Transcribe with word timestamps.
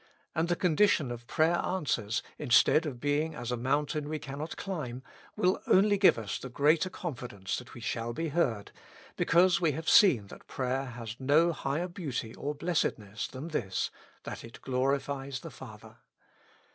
And 0.33 0.47
the 0.47 0.55
condition 0.55 1.11
of 1.11 1.27
prayer 1.27 1.57
answers, 1.63 2.23
instead 2.39 2.87
of 2.87 2.99
being 2.99 3.35
as 3.35 3.51
a 3.51 3.55
mountain 3.55 4.09
we 4.09 4.17
cannot 4.17 4.57
climb, 4.57 5.03
will 5.35 5.61
only 5.67 5.95
give 5.95 6.17
us 6.17 6.39
the 6.39 6.49
greater 6.49 6.89
confidence 6.89 7.55
that 7.57 7.75
we 7.75 7.81
shall 7.81 8.11
be 8.11 8.29
heard, 8.29 8.71
because 9.15 9.61
we 9.61 9.73
have 9.73 9.87
seen 9.87 10.25
that 10.29 10.47
praj'^er 10.47 10.93
has 10.93 11.15
no 11.19 11.51
higher 11.53 11.87
beauty 11.87 12.33
or 12.33 12.55
blessed 12.55 12.97
ness 12.97 13.27
than 13.27 13.49
this, 13.49 13.91
that 14.23 14.43
it 14.43 14.59
glorifies 14.63 15.41
the 15.41 15.51
Father. 15.51 15.97